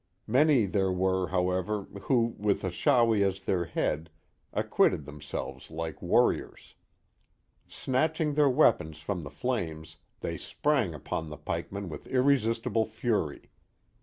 [0.25, 4.09] Many there were, however, who, with Achawi at their head,
[4.51, 6.73] acquit ted themselves like warriors.
[7.67, 13.51] Snatching their weapons from the flames, they sprang upon the pikemen with irresistible fury.